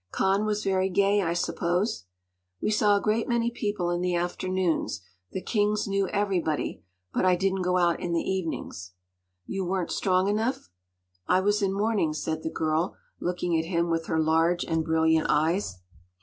”“Cannes 0.11 0.45
was 0.47 0.63
very 0.63 0.89
gay, 0.89 1.21
I 1.21 1.33
suppose?” 1.33 2.05
“We 2.59 2.71
saw 2.71 2.97
a 2.97 3.01
great 3.01 3.27
many 3.29 3.51
people 3.51 3.91
in 3.91 4.01
the 4.01 4.15
afternoons. 4.15 5.01
The 5.31 5.43
Kings 5.43 5.87
knew 5.87 6.07
everybody. 6.07 6.81
But 7.13 7.23
I 7.23 7.35
didn’t 7.35 7.61
go 7.61 7.77
out 7.77 7.99
in 7.99 8.11
the 8.11 8.19
evenings.” 8.23 8.93
“You 9.45 9.63
weren’t 9.63 9.91
strong 9.91 10.27
enough?” 10.27 10.71
“I 11.27 11.39
was 11.41 11.61
in 11.61 11.71
mourning,” 11.71 12.13
said 12.13 12.41
the 12.41 12.49
girl, 12.49 12.97
looking 13.19 13.55
at 13.59 13.65
him 13.69 13.91
with 13.91 14.07
her 14.07 14.19
large 14.19 14.65
and 14.65 14.83
brilliant 14.83 15.27
eyes. 15.29 15.77